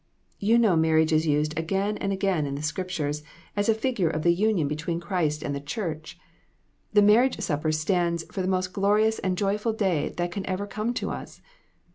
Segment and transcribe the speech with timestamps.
[0.39, 3.21] You know marriage is used again and again in the Scriptures
[3.55, 4.23] as a figure of 1/4 LESSONS.
[4.23, 6.17] the union between Christ and the church.
[6.91, 10.95] The marriage supper stands for the most glorious and joyful day that can ever come
[10.95, 11.39] to us.